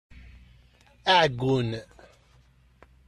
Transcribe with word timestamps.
Aɛeggun! 1.11 1.69